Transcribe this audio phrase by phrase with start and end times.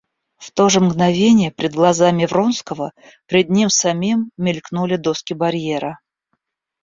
[0.39, 2.91] В то же мгновение пред глазами Вронского,
[3.27, 5.99] пред ним самим, мелькнули доски барьера.